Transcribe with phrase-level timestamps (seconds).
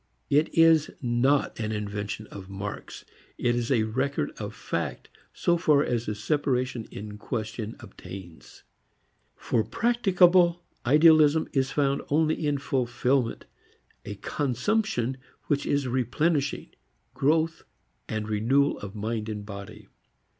[0.31, 3.05] It is not an invention of Marx;
[3.37, 8.63] it is a record of fact so far as the separation in question obtains.
[9.35, 13.45] For practicable idealism is found only in a fulfilment,
[14.03, 16.71] a consumption which is a replenishing,
[17.13, 17.61] growth,
[18.09, 19.87] renewal of mind and body.